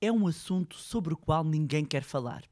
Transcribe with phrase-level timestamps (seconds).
[0.00, 2.44] é um assunto sobre o qual ninguém quer falar.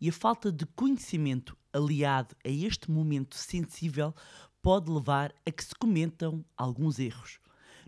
[0.00, 4.14] E a falta de conhecimento aliado a este momento sensível
[4.62, 7.38] pode levar a que se cometam alguns erros.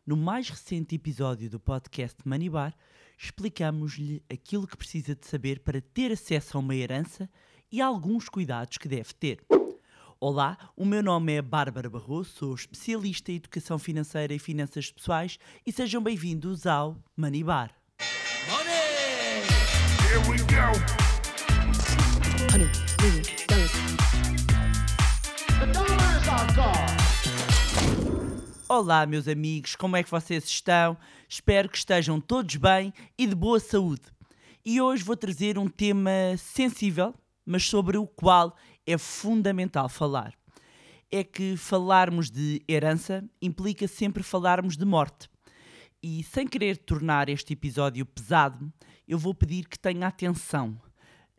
[0.07, 2.75] No mais recente episódio do podcast Manibar,
[3.19, 7.29] explicamos-lhe aquilo que precisa de saber para ter acesso a uma herança
[7.71, 9.45] e alguns cuidados que deve ter.
[10.19, 15.39] Olá, o meu nome é Bárbara Barroso, sou especialista em educação financeira e finanças pessoais
[15.67, 17.76] e sejam bem-vindos ao Manibar.
[20.17, 20.73] Here we go.
[22.57, 22.71] Million
[23.37, 23.73] dollars.
[26.25, 26.73] The.
[28.67, 30.97] Olá, meus amigos, como é que vocês estão?
[31.29, 34.05] Espero que estejam todos bem e de boa saúde.
[34.65, 40.33] E hoje vou trazer um tema sensível, mas sobre o qual é fundamental falar.
[41.13, 45.29] É que falarmos de herança implica sempre falarmos de morte.
[46.03, 48.73] E sem querer tornar este episódio pesado,
[49.07, 50.79] eu vou pedir que tenha atenção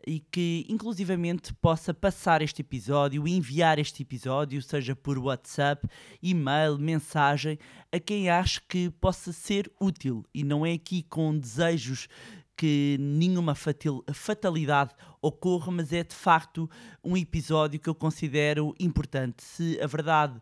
[0.06, 5.86] e que inclusivamente possa passar este episódio, enviar este episódio, seja por WhatsApp,
[6.22, 7.58] e-mail, mensagem,
[7.92, 12.08] a quem acha que possa ser útil e não é aqui com desejos
[12.56, 16.68] que nenhuma fatalidade ocorra, mas é de facto
[17.04, 19.44] um episódio que eu considero importante.
[19.44, 20.40] Se a verdade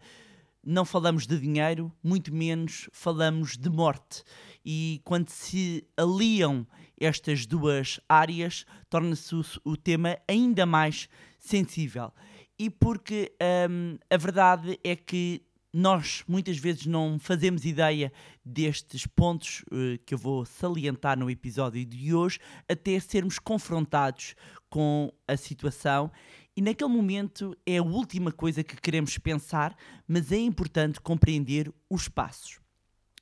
[0.66, 4.24] não falamos de dinheiro, muito menos falamos de morte.
[4.64, 6.66] E quando se aliam
[6.98, 9.32] estas duas áreas, torna-se
[9.64, 12.12] o, tema ainda mais sensível.
[12.58, 13.32] E porque
[13.70, 18.10] hum, a verdade é que nós muitas vezes não fazemos ideia
[18.42, 24.34] destes pontos eh, que eu vou salientar no episódio de hoje, até sermos confrontados
[24.70, 26.10] com a situação.
[26.56, 29.76] E naquele momento é a última coisa que queremos pensar,
[30.08, 32.58] mas é importante compreender os passos.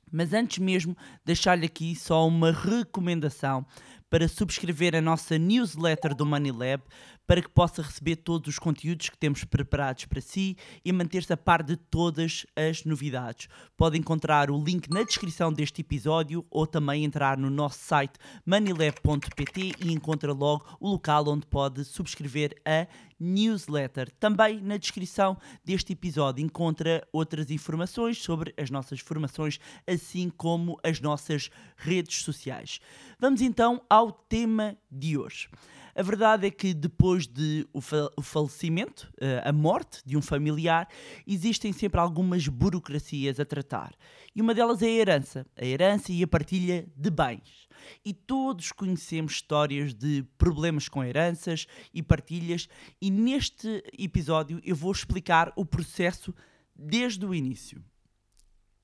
[0.09, 3.65] Mas antes mesmo, deixar-lhe aqui só uma recomendação
[4.09, 6.83] para subscrever a nossa newsletter do Money Lab
[7.27, 10.55] para que possa receber todos os conteúdos que temos preparados para si
[10.85, 13.47] e manter-se a par de todas as novidades.
[13.75, 19.73] Pode encontrar o link na descrição deste episódio ou também entrar no nosso site moneylab.pt
[19.83, 22.87] e encontra logo o local onde pode subscrever a
[23.25, 24.11] newsletter.
[24.19, 31.01] Também na descrição deste episódio encontra outras informações sobre as nossas formações, assim como as
[31.01, 32.79] nossas redes sociais.
[33.19, 35.49] Vamos então ao tema de hoje.
[35.97, 40.21] A verdade é que depois de o, fa- o falecimento, eh, a morte de um
[40.21, 40.89] familiar,
[41.25, 43.93] existem sempre algumas burocracias a tratar.
[44.35, 47.69] E uma delas é a herança, a herança e a partilha de bens.
[48.03, 52.67] E todos conhecemos histórias de problemas com heranças e partilhas,
[53.01, 56.35] e neste episódio eu vou explicar o processo
[56.75, 57.81] desde o início.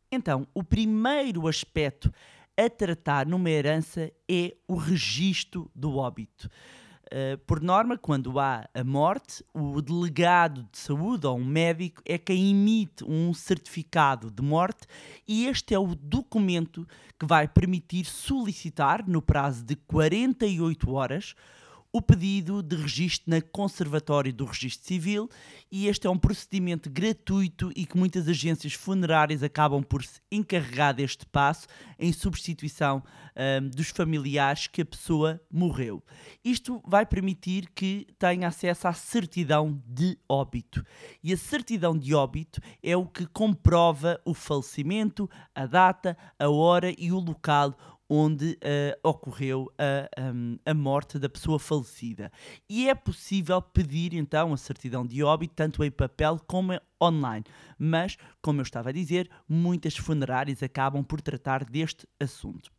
[0.10, 2.10] Então, o primeiro aspecto
[2.56, 6.50] a tratar numa herança é o registro do óbito.
[7.12, 12.18] Uh, por norma, quando há a morte, o delegado de saúde ou um médico é
[12.18, 14.88] quem emite um certificado de morte
[15.28, 16.88] e este é o documento
[17.20, 21.36] que vai permitir solicitar, no prazo de 48 horas,
[21.94, 25.29] o pedido de registro na Conservatório do Registro Civil
[25.69, 30.94] e este é um procedimento gratuito e que muitas agências funerárias acabam por se encarregar
[30.94, 31.68] deste passo
[32.00, 33.03] em substituição
[33.35, 36.02] ahm, dos familiares que a pessoa morreu.
[36.46, 40.85] Isto vai permitir que tenha acesso à certidão de óbito.
[41.22, 46.94] E a certidão de óbito é o que comprova o falecimento, a data, a hora
[46.97, 47.75] e o local
[48.14, 52.30] onde eh, ocorreu a, um, a morte da pessoa falecida.
[52.70, 57.46] E é possível pedir então a certidão de óbito, tanto em papel como online.
[57.80, 62.70] Mas, como eu estava a dizer, muitas funerárias acabam por tratar deste assunto.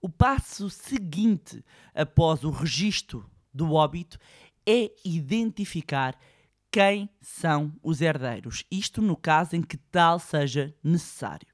[0.00, 1.62] O passo seguinte
[1.94, 4.18] após o registro do óbito
[4.66, 6.18] é identificar
[6.72, 8.64] quem são os herdeiros.
[8.70, 11.49] Isto no caso em que tal seja necessário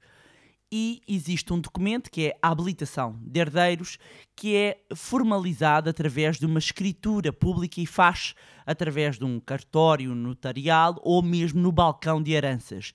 [0.70, 3.98] e existe um documento que é a habilitação de herdeiros,
[4.34, 8.34] que é formalizado através de uma escritura pública e faz
[8.64, 12.92] através de um cartório notarial ou mesmo no balcão de heranças.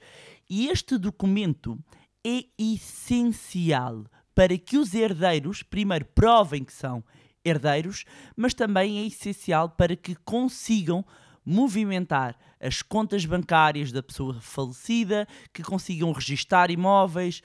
[0.50, 1.80] E este documento
[2.26, 7.04] é essencial para que os herdeiros, primeiro, provem que são
[7.44, 11.06] herdeiros, mas também é essencial para que consigam
[11.46, 17.42] movimentar as contas bancárias da pessoa falecida, que consigam registar imóveis,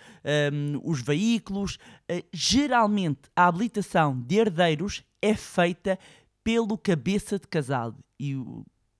[0.53, 1.77] hum, os veículos.
[2.11, 5.99] Uh, geralmente, a habilitação de herdeiros é feita
[6.45, 7.95] pelo cabeça de casal.
[8.21, 8.37] E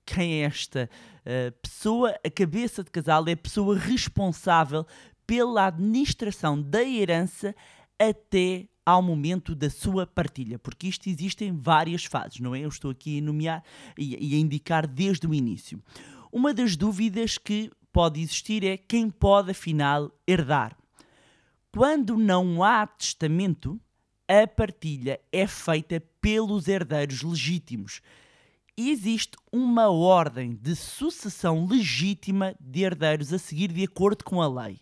[0.05, 0.89] quem é esta
[1.21, 2.15] uh, pessoa?
[2.25, 4.85] A cabeça de casal é a pessoa responsável
[5.25, 7.53] pela administração da herança
[7.99, 12.61] até ao momento da sua partilha, porque isto existem várias fases, não é?
[12.61, 13.61] Eu estou aqui a nomear
[13.97, 15.83] e, a indicar desde o início.
[16.31, 20.73] Uma das dúvidas que pode existir é quem pode afinal herdar.
[21.69, 23.77] Quando não há testamento,
[24.25, 27.99] a partilha é feita pelos herdeiros legítimos.
[28.77, 34.79] Existe uma ordem de sucessão legítima de herdeiros a seguir de acordo com a lei.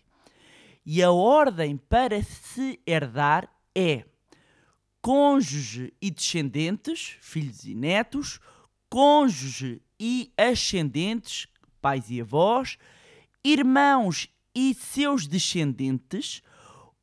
[0.84, 4.04] E a ordem para se herdar é
[5.02, 8.40] cônjuge e descendentes, filhos e netos,
[8.88, 11.46] cônjuge e ascendentes,
[11.80, 12.76] pais e avós,
[13.44, 16.42] irmãos e seus descendentes,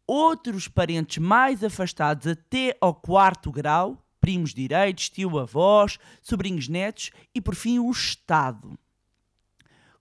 [0.06, 7.56] outros parentes mais afastados até ao quarto grau, primos direitos, tio-avós, sobrinhos netos e, por
[7.56, 8.78] fim, o Estado.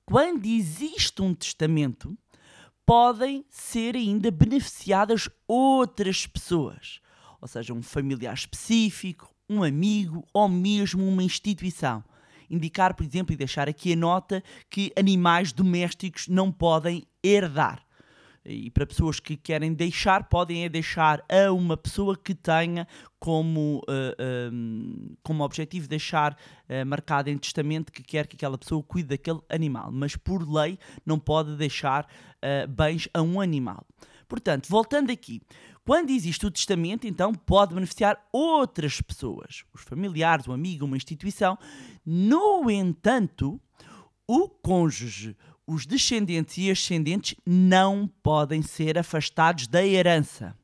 [0.05, 2.17] Quando existe um testamento,
[2.93, 7.01] podem ser ainda beneficiadas outras pessoas,
[7.41, 12.05] ou seja, um familiar específico, um amigo ou mesmo uma instituição.
[12.51, 17.83] Indicar, por exemplo, e deixar aqui a nota que animais domésticos não podem herdar.
[18.45, 23.83] E para pessoas que querem deixar, podem é deixar a uma pessoa que tenha como,
[23.89, 29.11] uh, um, como objetivo deixar uh, marcado em testamento que quer que aquela pessoa cuide
[29.11, 33.87] daquele animal, mas por lei não pode deixar uh, bens a um animal.
[34.29, 35.41] Portanto, voltando aqui,
[35.85, 41.59] quando existe o testamento, então pode beneficiar outras pessoas, os familiares, um amigo, uma instituição.
[42.05, 43.61] No entanto,
[44.27, 45.37] o cônjuge,
[45.67, 50.57] os descendentes e ascendentes não podem ser afastados da herança.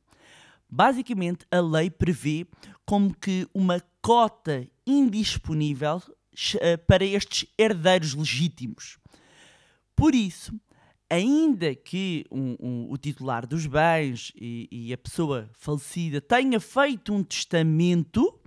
[0.69, 2.45] Basicamente, a lei prevê
[2.85, 6.01] como que uma cota indisponível
[6.61, 8.97] eh, para estes herdeiros legítimos.
[9.95, 10.53] Por isso,
[11.09, 17.13] ainda que um, um, o titular dos bens e, e a pessoa falecida tenha feito
[17.13, 18.38] um testamento,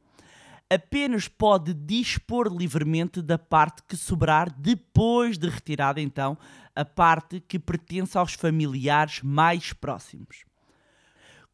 [0.73, 6.39] apenas pode dispor livremente da parte que sobrar depois de retirada então
[6.75, 10.45] a parte que pertence aos familiares mais próximos.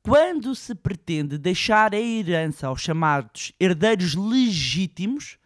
[0.02, 5.38] Quando se pretende deixar a herança aos chamados herdeiros legítimos,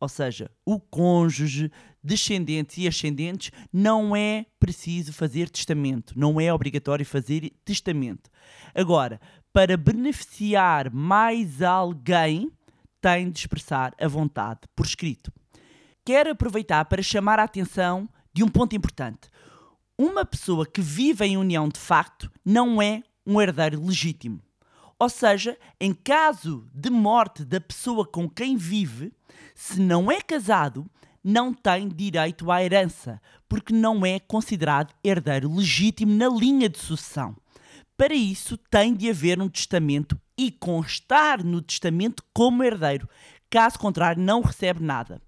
[0.00, 1.70] ou seja, o cônjuge,
[2.02, 8.30] descendentes e ascendentes, não é preciso fazer testamento, não é obrigatório fazer testamento.
[8.74, 9.20] Agora,
[9.52, 12.50] para beneficiar mais alguém,
[13.00, 15.32] tem de expressar a vontade por escrito.
[16.04, 19.28] Quero aproveitar para chamar a atenção de um ponto importante.
[19.98, 24.40] Uma pessoa que vive em união de facto não é um herdeiro legítimo.
[24.98, 29.12] Ou seja, em caso de morte da pessoa com quem vive,
[29.54, 30.90] se não é casado,
[31.22, 37.36] não tem direito à herança, porque não é considerado herdeiro legítimo na linha de sucessão.
[38.00, 43.06] Para isso, tem de haver um testamento e constar no testamento como herdeiro.
[43.50, 45.20] Caso contrário, não recebe nada.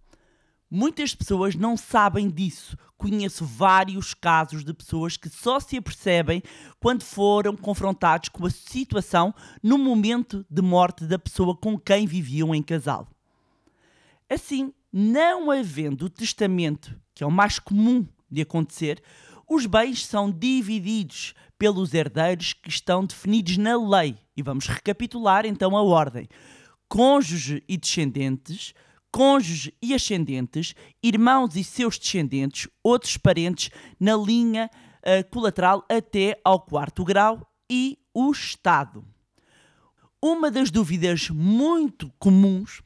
[0.70, 2.74] Muitas pessoas não sabem disso.
[2.96, 6.42] Conheço vários casos de pessoas que só se apercebem
[6.80, 12.54] quando foram confrontados com a situação no momento de morte da pessoa com quem viviam
[12.54, 13.06] em casal.
[14.30, 19.02] Assim, não havendo o testamento, que é o mais comum de acontecer,
[19.54, 24.16] os bens são divididos pelos herdeiros que estão definidos na lei.
[24.34, 26.26] E vamos recapitular então a ordem:
[26.88, 28.72] cônjuge e descendentes,
[29.12, 36.58] cônjuge e ascendentes, irmãos e seus descendentes, outros parentes na linha uh, colateral até ao
[36.58, 39.04] quarto grau e o Estado.
[40.20, 42.80] Uma das dúvidas muito comuns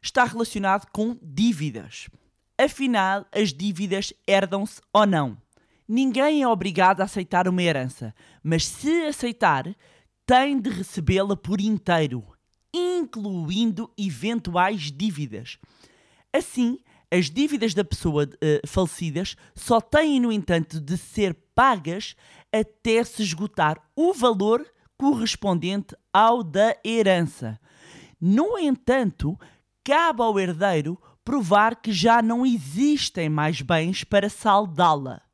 [0.00, 2.08] está relacionado com dívidas.
[2.56, 5.45] Afinal, as dívidas herdam-se ou não?
[5.88, 9.64] Ninguém é obrigado a aceitar uma herança, mas se aceitar,
[10.26, 12.24] tem de recebê-la por inteiro,
[12.74, 15.58] incluindo eventuais dívidas.
[16.32, 16.78] Assim,
[17.10, 22.16] as dívidas da pessoa uh, falecidas só têm, no entanto, de ser pagas
[22.52, 24.66] até se esgotar o valor
[24.98, 27.60] correspondente ao da herança.
[28.20, 29.38] No entanto,
[29.84, 35.25] cabe ao herdeiro provar que já não existem mais bens para saldá-la.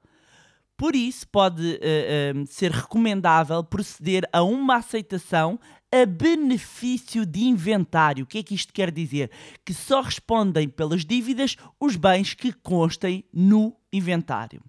[0.82, 5.56] Por isso, pode uh, ser recomendável proceder a uma aceitação
[5.92, 8.24] a benefício de inventário.
[8.24, 9.30] O que é que isto quer dizer?
[9.64, 14.60] Que só respondem pelas dívidas os bens que constem no inventário.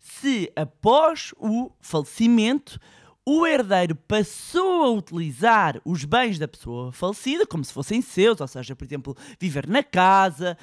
[0.00, 2.80] Se após o falecimento
[3.32, 8.48] o herdeiro passou a utilizar os bens da pessoa falecida como se fossem seus, ou
[8.48, 10.58] seja, por exemplo, viver na casa,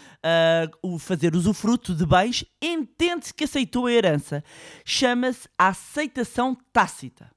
[0.83, 4.43] uh, fazer usufruto de bens, entende-se que aceitou a herança.
[4.83, 7.31] Chama-se aceitação tácita.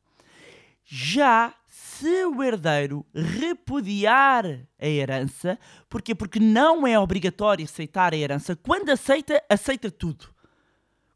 [0.84, 4.44] Já se o herdeiro repudiar
[4.80, 5.56] a herança,
[5.88, 6.12] porquê?
[6.12, 8.56] Porque não é obrigatório aceitar a herança.
[8.56, 10.26] Quando aceita, aceita tudo.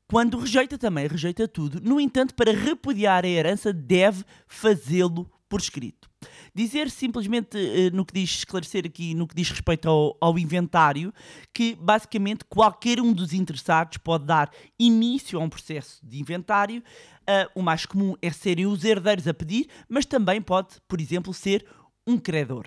[0.08, 1.80] Quando rejeita, também rejeita tudo.
[1.80, 6.10] No entanto, para repudiar a herança, deve fazê-lo por escrito.
[6.54, 11.12] Dizer simplesmente eh, no que diz, esclarecer aqui no que diz respeito ao, ao inventário,
[11.52, 16.82] que basicamente qualquer um dos interessados pode dar início a um processo de inventário.
[17.26, 21.32] Ah, o mais comum é serem os herdeiros a pedir, mas também pode, por exemplo,
[21.32, 21.64] ser
[22.06, 22.66] um credor.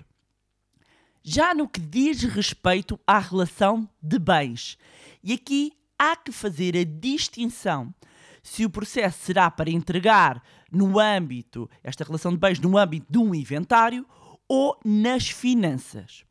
[1.22, 4.78] Já no que diz respeito à relação de bens,
[5.22, 7.92] e aqui há que fazer a distinção
[8.42, 13.18] se o processo será para entregar no âmbito, esta relação de bens no âmbito de
[13.18, 14.06] um inventário
[14.48, 16.24] ou nas finanças.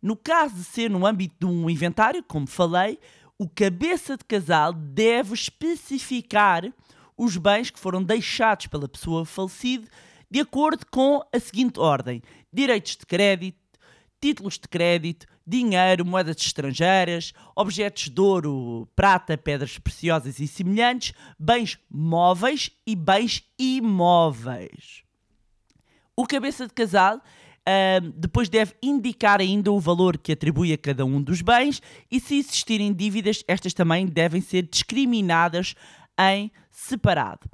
[0.00, 2.98] No caso de ser no âmbito de um inventário, como falei,
[3.38, 6.72] o cabeça de casal deve especificar
[7.16, 9.86] os bens que foram deixados pela pessoa falecida
[10.30, 13.59] de acordo com a seguinte ordem: direitos de crédito,
[14.20, 21.78] títulos de crédito, dinheiro, moedas estrangeiras, objetos de ouro, prata, pedras preciosas e semelhantes, bens
[21.90, 25.02] móveis e bens imóveis.
[26.14, 27.20] O cabeça de casal
[27.60, 32.18] Uh, depois deve indicar ainda o valor que atribui a cada um dos bens e,
[32.18, 35.74] se existirem dívidas, estas também devem ser discriminadas
[36.18, 37.46] em separado.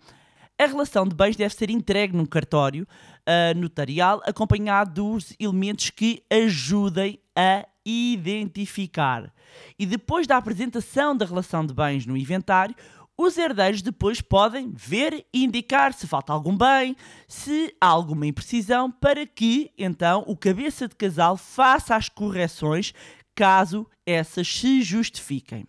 [0.58, 6.22] A relação de bens deve ser entregue num cartório uh, notarial, acompanhado dos elementos que
[6.30, 9.32] ajudem a identificar.
[9.78, 12.74] E depois da apresentação da relação de bens no inventário,
[13.18, 16.96] os herdeiros depois podem ver e indicar se falta algum bem,
[17.28, 22.92] se há alguma imprecisão, para que então o cabeça de casal faça as correções
[23.34, 25.66] caso essas se justifiquem.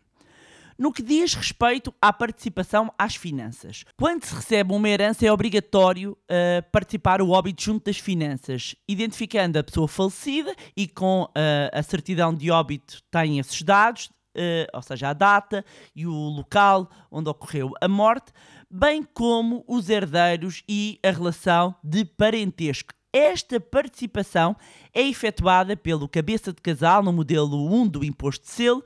[0.78, 3.84] No que diz respeito à participação às finanças.
[3.98, 9.58] Quando se recebe uma herança, é obrigatório uh, participar o óbito junto das finanças, identificando
[9.58, 11.30] a pessoa falecida e com uh,
[11.74, 14.06] a certidão de óbito tem esses dados,
[14.38, 15.66] uh, ou seja, a data
[15.96, 18.32] e o local onde ocorreu a morte,
[18.70, 22.94] bem como os herdeiros e a relação de parentesco.
[23.12, 24.56] Esta participação
[24.94, 28.84] é efetuada pelo cabeça de casal no modelo 1 do imposto de selo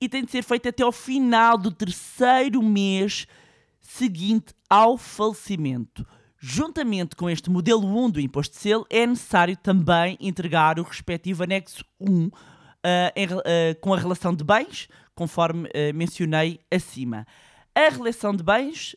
[0.00, 3.26] e tem de ser feita até ao final do terceiro mês
[3.80, 6.06] seguinte ao falecimento.
[6.38, 11.42] Juntamente com este modelo 1 do imposto de selo, é necessário também entregar o respectivo
[11.42, 12.30] anexo 1
[12.78, 13.40] Uh, em, uh,
[13.80, 17.26] com a relação de bens, conforme uh, mencionei acima.
[17.74, 18.94] A relação de bens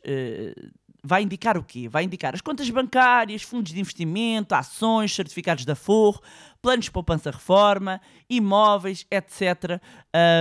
[1.04, 1.90] vai indicar o quê?
[1.90, 6.22] Vai indicar as contas bancárias, fundos de investimento, ações, certificados de aforro,
[6.62, 9.82] planos de poupança-reforma, imóveis, etc.,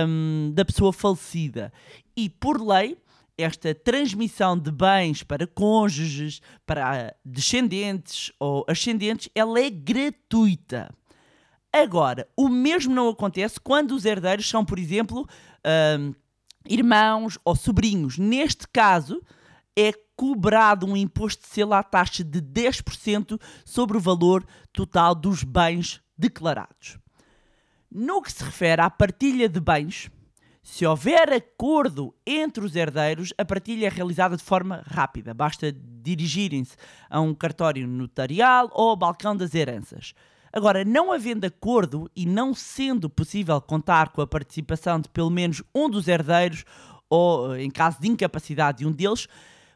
[0.07, 1.73] um, da pessoa falecida.
[2.15, 2.97] E, por lei,
[3.37, 10.93] esta transmissão de bens para cônjuges, para descendentes ou ascendentes, ela é gratuita.
[11.73, 15.27] Agora, o mesmo não acontece quando os herdeiros são, por exemplo,
[15.97, 16.13] um,
[16.67, 18.17] irmãos ou sobrinhos.
[18.17, 19.21] Neste caso,
[19.75, 25.43] é cobrado um imposto de selo à taxa de 10% sobre o valor total dos
[25.43, 26.99] bens declarados.
[27.91, 30.11] No que se refere à partilha de bens,
[30.61, 35.33] se houver acordo entre os herdeiros, a partilha é realizada de forma rápida.
[35.33, 36.75] Basta dirigirem-se
[37.09, 40.13] a um cartório notarial ou ao balcão das heranças.
[40.53, 45.63] Agora, não havendo acordo e não sendo possível contar com a participação de pelo menos
[45.73, 46.63] um dos herdeiros,
[47.09, 49.27] ou em caso de incapacidade de um deles,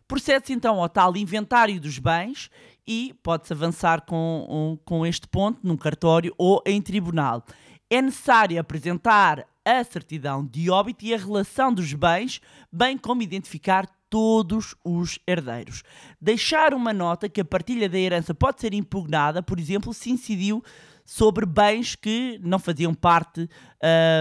[0.07, 2.49] procede-se então ao tal inventário dos bens
[2.87, 7.43] e pode-se avançar com, com este ponto num cartório ou em tribunal.
[7.89, 12.39] É necessário apresentar a certidão de óbito e a relação dos bens,
[12.71, 15.83] bem como identificar todos os herdeiros.
[16.21, 20.63] Deixar uma nota que a partilha da herança pode ser impugnada, por exemplo, se incidiu
[21.03, 23.49] sobre bens que não faziam parte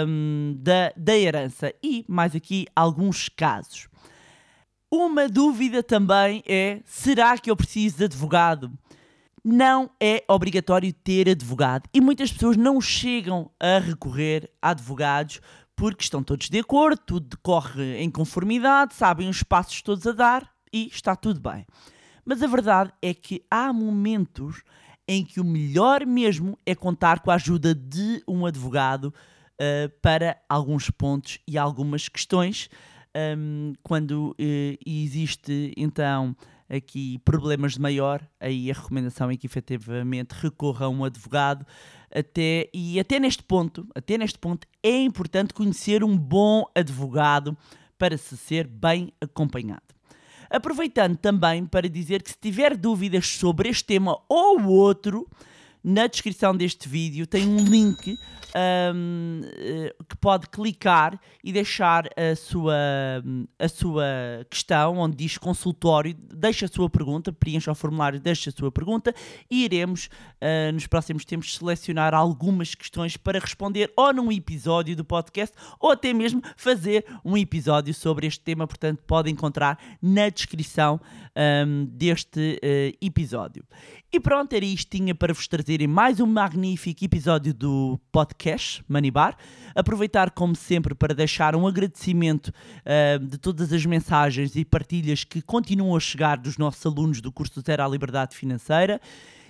[0.07, 1.73] hum, da, da herança.
[1.83, 3.89] E mais aqui alguns casos.
[4.97, 8.71] Uma dúvida também é: será que eu preciso de advogado?
[9.45, 15.41] Não é obrigatório ter advogado e muitas pessoas não chegam a recorrer a advogados
[15.75, 20.49] porque estão todos de acordo, tudo decorre em conformidade, sabem os passos todos a dar
[20.73, 21.67] e está tudo bem.
[22.25, 24.63] Mas a verdade é que há momentos
[25.09, 30.41] em que o melhor mesmo é contar com a ajuda de um advogado uh, para
[30.49, 32.71] alguns pontos e algumas questões.
[33.17, 36.37] Um, quando uh, existe então
[36.69, 41.65] aqui problemas de maior, aí a recomendação é que efetivamente recorra a um advogado
[42.13, 47.57] até, e até neste ponto, até neste ponto é importante conhecer um bom advogado
[47.99, 49.83] para se ser bem acompanhado.
[50.51, 55.29] Aproveitando também para dizer que se tiver dúvidas sobre este tema ou outro,
[55.85, 58.19] na descrição deste vídeo tem um link
[58.55, 62.75] ahm, eh, que pode clicar e deixar a sua,
[63.59, 64.05] a sua
[64.49, 69.15] questão, onde diz consultório, deixa a sua pergunta, preencha o formulário, deixa a sua pergunta
[69.51, 70.09] e iremos
[70.41, 75.91] ah, nos próximos tempos selecionar algumas questões para responder ou num episódio do podcast ou
[75.91, 81.01] até mesmo fazer um episódio sobre este tema, portanto pode encontrar na descrição
[81.35, 83.65] ahm, deste eh, episódio.
[84.13, 89.37] E pronto, era isto tinha para vos trazerem mais um magnífico episódio do podcast Manibar.
[89.75, 92.53] Aproveitar, como sempre, para deixar um agradecimento
[92.87, 97.33] ah, de todas as mensagens e partilhas que continuam a chegar dos nossos alunos do
[97.33, 99.01] curso Zero à Liberdade Financeira.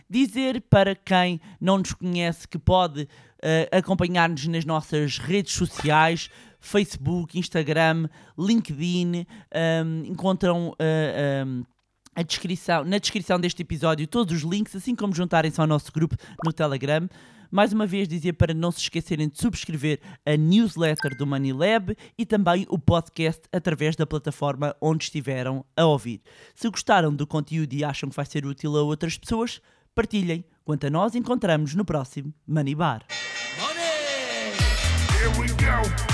[0.08, 3.06] Dizer para quem não nos conhece que pode
[3.42, 11.64] eh, acompanhar-nos nas nossas redes sociais, Facebook, Instagram, LinkedIn, ahm, encontram eh, ahm,
[12.14, 16.16] a descrição, na descrição deste episódio todos os links, assim como juntarem-se ao nosso grupo
[16.44, 17.08] no Telegram.
[17.50, 21.96] Mais uma vez dizer para não se esquecerem de subscrever a newsletter do Money Lab
[22.18, 26.20] e também o podcast através da plataforma onde estiveram a ouvir.
[26.54, 29.60] Se gostaram do conteúdo e acham que vai ser útil a outras pessoas,
[29.94, 30.44] partilhem.
[30.64, 33.06] Quanto a nós, encontramos no próximo Money Bar.
[35.64, 36.13] Go.